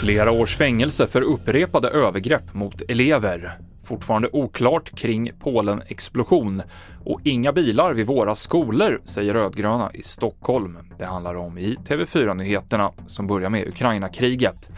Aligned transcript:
Flera 0.00 0.30
års 0.30 0.56
fängelse 0.56 1.06
för 1.06 1.22
upprepade 1.22 1.88
övergrepp 1.88 2.54
mot 2.54 2.82
elever. 2.88 3.58
Fortfarande 3.84 4.28
oklart 4.32 4.98
kring 4.98 5.30
Polen-explosion. 5.40 6.62
Och 7.04 7.20
inga 7.24 7.52
bilar 7.52 7.92
vid 7.92 8.06
våra 8.06 8.34
skolor, 8.34 9.00
säger 9.04 9.34
rödgröna 9.34 9.90
i 9.94 10.02
Stockholm. 10.02 10.78
Det 10.98 11.04
handlar 11.04 11.34
om 11.34 11.58
i 11.58 11.76
TV4-nyheterna 11.88 12.92
som 13.06 13.26
börjar 13.26 13.50
med 13.50 13.68
Ukraina-kriget. 13.68 14.68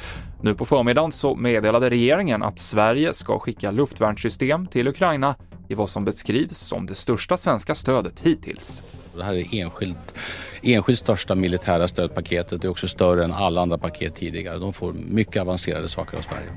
Nu 0.42 0.54
på 0.54 0.64
förmiddagen 0.64 1.12
så 1.12 1.34
meddelade 1.34 1.90
regeringen 1.90 2.42
att 2.42 2.58
Sverige 2.58 3.14
ska 3.14 3.38
skicka 3.38 3.70
luftvärnssystem 3.70 4.66
till 4.66 4.88
Ukraina 4.88 5.34
i 5.68 5.74
vad 5.74 5.88
som 5.88 6.04
beskrivs 6.04 6.58
som 6.58 6.86
det 6.86 6.94
största 6.94 7.36
svenska 7.36 7.74
stödet 7.74 8.20
hittills. 8.20 8.82
Det 9.20 9.26
här 9.26 9.34
är 9.34 9.62
enskilt, 9.62 10.14
enskilt 10.62 10.98
största 10.98 11.34
militära 11.34 11.88
stödpaketet. 11.88 12.62
Det 12.62 12.66
är 12.68 12.70
också 12.70 12.88
större 12.88 13.24
än 13.24 13.32
alla 13.32 13.60
andra 13.62 13.78
paket 13.78 14.14
tidigare. 14.14 14.58
De 14.58 14.72
får 14.72 14.92
mycket 14.92 15.42
avancerade 15.42 15.88
saker 15.88 16.16
av 16.18 16.22
Sverige. 16.22 16.48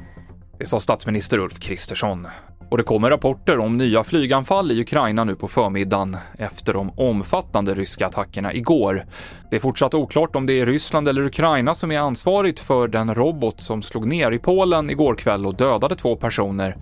Det 0.59 0.65
sa 0.65 0.79
statsminister 0.79 1.37
Ulf 1.37 1.59
Kristersson. 1.59 2.27
Och 2.69 2.77
det 2.77 2.83
kommer 2.83 3.09
rapporter 3.09 3.59
om 3.59 3.77
nya 3.77 4.03
flyganfall 4.03 4.71
i 4.71 4.81
Ukraina 4.81 5.23
nu 5.23 5.35
på 5.35 5.47
förmiddagen 5.47 6.17
efter 6.37 6.73
de 6.73 6.89
omfattande 6.89 7.73
ryska 7.73 8.07
attackerna 8.07 8.53
igår. 8.53 9.05
Det 9.49 9.55
är 9.55 9.59
fortsatt 9.59 9.93
oklart 9.93 10.35
om 10.35 10.45
det 10.45 10.53
är 10.53 10.65
Ryssland 10.65 11.07
eller 11.07 11.25
Ukraina 11.25 11.75
som 11.75 11.91
är 11.91 11.99
ansvarigt 11.99 12.59
för 12.59 12.87
den 12.87 13.13
robot 13.13 13.61
som 13.61 13.81
slog 13.81 14.05
ner 14.05 14.31
i 14.31 14.39
Polen 14.39 14.89
igår 14.89 15.15
kväll 15.15 15.45
och 15.45 15.55
dödade 15.55 15.95
två 15.95 16.15
personer. 16.15 16.77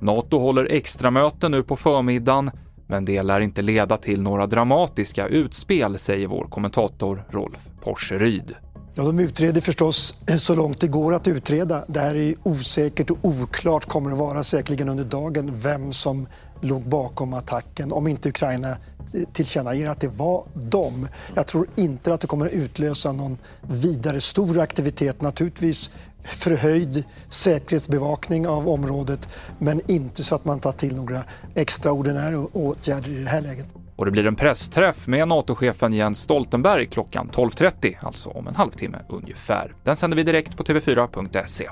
NATO 0.00 0.38
håller 0.38 0.64
extramöte 0.64 1.48
nu 1.48 1.62
på 1.62 1.76
förmiddagen, 1.76 2.50
men 2.86 3.04
det 3.04 3.22
lär 3.22 3.40
inte 3.40 3.62
leda 3.62 3.96
till 3.96 4.22
några 4.22 4.46
dramatiska 4.46 5.26
utspel, 5.26 5.98
säger 5.98 6.26
vår 6.26 6.44
kommentator 6.44 7.24
Rolf 7.30 7.68
Porseryd. 7.82 8.54
Ja, 8.98 9.04
de 9.04 9.18
utreder 9.18 9.60
förstås 9.60 10.14
eh, 10.26 10.36
så 10.36 10.54
långt 10.54 10.80
det 10.80 10.86
går 10.86 11.14
att 11.14 11.28
utreda. 11.28 11.84
Det 11.88 12.00
här 12.00 12.14
är 12.14 12.34
osäkert 12.42 13.10
och 13.10 13.18
oklart 13.22 13.84
kommer 13.84 14.10
det 14.10 14.16
vara 14.16 14.42
säkerligen 14.42 14.88
under 14.88 15.04
dagen 15.04 15.50
vem 15.54 15.92
som 15.92 16.26
låg 16.60 16.82
bakom 16.82 17.32
attacken 17.32 17.92
om 17.92 18.06
inte 18.06 18.28
Ukraina 18.28 18.70
eh, 18.70 19.22
tillkännager 19.32 19.88
att 19.88 20.00
det 20.00 20.08
var 20.08 20.44
dem. 20.54 21.08
Jag 21.34 21.46
tror 21.46 21.66
inte 21.76 22.14
att 22.14 22.20
det 22.20 22.26
kommer 22.26 22.46
utlösa 22.48 23.12
någon 23.12 23.38
vidare 23.60 24.20
stor 24.20 24.60
aktivitet. 24.60 25.20
Naturligtvis 25.20 25.90
förhöjd 26.26 27.04
säkerhetsbevakning 27.28 28.48
av 28.48 28.68
området 28.68 29.28
men 29.58 29.90
inte 29.90 30.24
så 30.24 30.34
att 30.34 30.44
man 30.44 30.60
tar 30.60 30.72
till 30.72 30.96
några 30.96 31.24
extraordinära 31.54 32.46
åtgärder 32.52 33.10
i 33.10 33.22
det 33.22 33.30
här 33.30 33.40
läget. 33.40 33.66
Och 33.96 34.04
det 34.04 34.10
blir 34.10 34.26
en 34.26 34.36
pressträff 34.36 35.06
med 35.06 35.28
NATO-chefen 35.28 35.92
Jens 35.92 36.20
Stoltenberg 36.20 36.86
klockan 36.86 37.30
12.30, 37.32 37.96
alltså 38.00 38.30
om 38.30 38.48
en 38.48 38.56
halvtimme 38.56 38.98
ungefär. 39.08 39.74
Den 39.84 39.96
sänder 39.96 40.16
vi 40.16 40.22
direkt 40.22 40.56
på 40.56 40.62
tv4.se. 40.62 41.68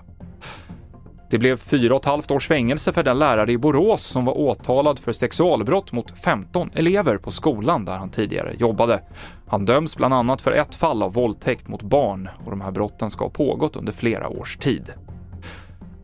Det 1.34 1.38
blev 1.38 1.56
fyra 1.56 1.94
och 1.94 2.00
ett 2.00 2.06
halvt 2.06 2.30
års 2.30 2.48
fängelse 2.48 2.92
för 2.92 3.02
den 3.02 3.18
lärare 3.18 3.52
i 3.52 3.58
Borås 3.58 4.02
som 4.02 4.24
var 4.24 4.38
åtalad 4.38 4.98
för 4.98 5.12
sexualbrott 5.12 5.92
mot 5.92 6.18
15 6.18 6.70
elever 6.74 7.18
på 7.18 7.30
skolan 7.30 7.84
där 7.84 7.98
han 7.98 8.10
tidigare 8.10 8.54
jobbade. 8.58 9.02
Han 9.46 9.64
döms 9.64 9.96
bland 9.96 10.14
annat 10.14 10.42
för 10.42 10.52
ett 10.52 10.74
fall 10.74 11.02
av 11.02 11.12
våldtäkt 11.12 11.68
mot 11.68 11.82
barn 11.82 12.28
och 12.44 12.50
de 12.50 12.60
här 12.60 12.70
brotten 12.70 13.10
ska 13.10 13.24
ha 13.24 13.30
pågått 13.30 13.76
under 13.76 13.92
flera 13.92 14.28
års 14.28 14.56
tid. 14.56 14.92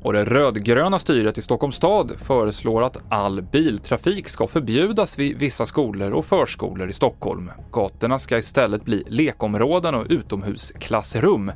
Och 0.02 0.12
det 0.12 0.24
rödgröna 0.24 0.98
styret 0.98 1.38
i 1.38 1.42
Stockholms 1.42 1.76
stad 1.76 2.12
föreslår 2.16 2.82
att 2.82 2.96
all 3.08 3.42
biltrafik 3.42 4.28
ska 4.28 4.46
förbjudas 4.46 5.18
vid 5.18 5.38
vissa 5.38 5.66
skolor 5.66 6.12
och 6.12 6.24
förskolor 6.24 6.88
i 6.88 6.92
Stockholm. 6.92 7.50
Gatorna 7.72 8.18
ska 8.18 8.38
istället 8.38 8.84
bli 8.84 9.04
lekområden 9.08 9.94
och 9.94 10.06
utomhusklassrum. 10.08 11.52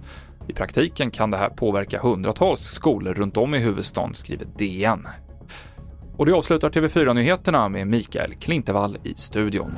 I 0.49 0.53
praktiken 0.53 1.11
kan 1.11 1.31
det 1.31 1.37
här 1.37 1.49
påverka 1.49 2.01
hundratals 2.01 2.61
skolor 2.61 3.15
runt 3.15 3.37
om 3.37 3.55
i 3.55 3.59
huvudstaden, 3.59 4.15
skriver 4.15 4.47
DN. 4.59 5.07
Och 6.17 6.27
det 6.27 6.33
avslutar 6.33 6.71
TV4-nyheterna 6.71 7.69
med 7.69 7.87
Mikael 7.87 8.35
Klintevall 8.35 8.99
i 9.05 9.15
studion. 9.17 9.73